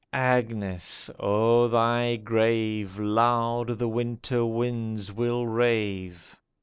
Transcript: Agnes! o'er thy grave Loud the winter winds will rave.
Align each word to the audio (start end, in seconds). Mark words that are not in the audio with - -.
Agnes! 0.13 1.11
o'er 1.19 1.67
thy 1.67 2.15
grave 2.15 2.97
Loud 2.97 3.77
the 3.77 3.87
winter 3.87 4.43
winds 4.43 5.11
will 5.11 5.45
rave. 5.45 6.39